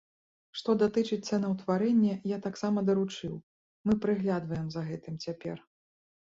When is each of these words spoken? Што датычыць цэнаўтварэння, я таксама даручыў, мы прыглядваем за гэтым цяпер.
Што 0.59 0.73
датычыць 0.83 1.19
цэнаўтварэння, 1.29 2.15
я 2.31 2.39
таксама 2.47 2.83
даручыў, 2.87 3.37
мы 3.91 3.97
прыглядваем 4.07 4.67
за 4.79 4.85
гэтым 4.89 5.21
цяпер. 5.29 5.57